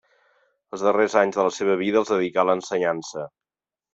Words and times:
Els 0.77 0.85
darrers 0.85 1.15
anys 1.21 1.37
de 1.39 1.43
la 1.49 1.51
seva 1.59 1.75
vida 1.83 2.01
els 2.01 2.11
dedicà 2.13 2.45
a 2.45 2.49
l'ensenyança. 2.51 3.29